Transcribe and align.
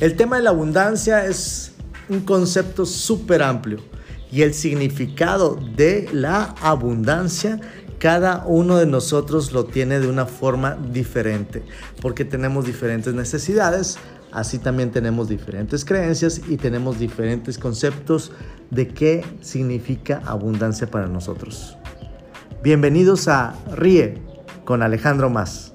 El 0.00 0.16
tema 0.16 0.36
de 0.36 0.42
la 0.42 0.48
abundancia 0.48 1.26
es 1.26 1.72
un 2.08 2.20
concepto 2.20 2.86
súper 2.86 3.42
amplio 3.42 3.80
y 4.32 4.40
el 4.40 4.54
significado 4.54 5.58
de 5.76 6.08
la 6.10 6.54
abundancia 6.62 7.60
cada 7.98 8.46
uno 8.46 8.78
de 8.78 8.86
nosotros 8.86 9.52
lo 9.52 9.66
tiene 9.66 10.00
de 10.00 10.08
una 10.08 10.24
forma 10.24 10.78
diferente, 10.90 11.62
porque 12.00 12.24
tenemos 12.24 12.64
diferentes 12.64 13.12
necesidades, 13.12 13.98
así 14.32 14.58
también 14.58 14.90
tenemos 14.90 15.28
diferentes 15.28 15.84
creencias 15.84 16.40
y 16.48 16.56
tenemos 16.56 16.98
diferentes 16.98 17.58
conceptos 17.58 18.32
de 18.70 18.88
qué 18.88 19.22
significa 19.42 20.22
abundancia 20.24 20.90
para 20.90 21.08
nosotros. 21.08 21.76
Bienvenidos 22.62 23.28
a 23.28 23.54
Ríe 23.70 24.14
con 24.64 24.82
Alejandro 24.82 25.28
Más. 25.28 25.74